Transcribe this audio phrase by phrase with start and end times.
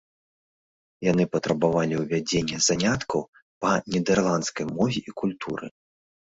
[1.11, 3.21] Яны патрабавалі ўвядзення заняткаў
[3.61, 5.67] па нідэрландскай мове і культуры.